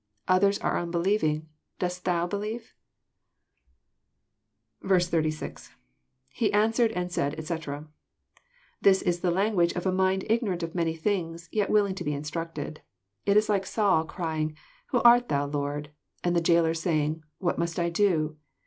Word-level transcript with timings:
"Others 0.27 0.57
are 0.61 0.77
unbeliev 0.83 1.21
ing. 1.21 1.47
Dost 1.77 2.05
thou 2.05 2.25
believe?" 2.25 2.73
86.— 4.83 5.69
[J9e 6.39 6.55
answered 6.55 6.91
and 6.93 7.11
said, 7.11 7.35
etc.'} 7.37 7.87
This 8.81 9.03
is 9.03 9.19
the 9.19 9.29
language 9.29 9.73
of 9.73 9.85
a 9.85 9.91
mind 9.91 10.25
ignorant 10.27 10.63
of 10.63 10.73
many 10.73 10.95
things, 10.95 11.49
yet 11.51 11.69
willing 11.69 11.93
to 11.93 12.03
be 12.03 12.15
instructed. 12.15 12.81
It 13.27 13.37
is 13.37 13.47
like 13.47 13.67
Saul 13.67 14.03
crying, 14.05 14.49
•* 14.53 14.55
Who 14.87 15.03
art 15.03 15.29
Thou, 15.29 15.45
Lord?" 15.45 15.91
and 16.23 16.35
the 16.35 16.41
Jailer 16.41 16.73
saying, 16.73 17.21
"What 17.37 17.59
must 17.59 17.77
I 17.77 17.91
do?" 17.91 18.37